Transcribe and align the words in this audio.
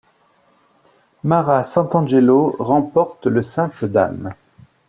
Mara 1.23 1.63
Santangelo 1.63 2.55
remporte 2.57 3.27
le 3.27 3.43
simple 3.43 3.87
dames. 3.87 4.33